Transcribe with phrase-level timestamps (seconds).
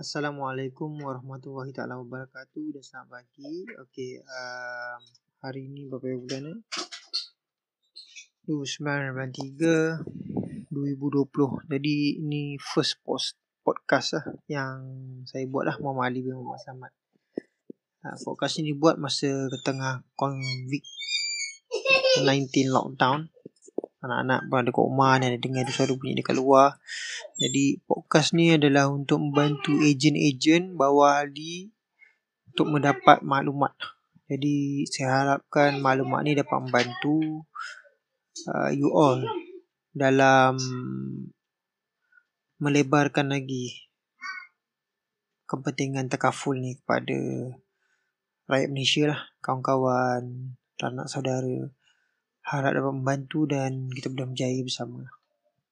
[0.00, 3.68] Assalamualaikum warahmatullahi taala wabarakatuh dan selamat pagi.
[3.84, 5.00] Okey, um,
[5.44, 6.56] hari ini berapa bulan ni?
[8.48, 11.68] 2993 2020.
[11.68, 14.80] Jadi ini first post podcast lah yang
[15.28, 16.96] saya buat lah Muhammad Ali bin Muhammad Samad.
[18.00, 23.28] Uh, podcast ini buat masa tengah COVID-19 lockdown
[24.00, 26.80] anak-anak pun ada kat rumah ni ada dengar ada suara bunyi dekat luar.
[27.36, 31.68] Jadi podcast ni adalah untuk membantu ejen-ejen bawah ahli
[32.52, 33.76] untuk mendapat maklumat.
[34.30, 37.44] Jadi saya harapkan maklumat ni dapat membantu
[38.48, 39.20] uh, you all
[39.92, 40.56] dalam
[42.60, 43.90] melebarkan lagi
[45.50, 47.18] kepentingan takaful ni kepada
[48.46, 51.74] rakyat Malaysia lah, kawan-kawan, anak saudara
[52.46, 55.19] harap dapat membantu dan kita boleh berjaya bersama.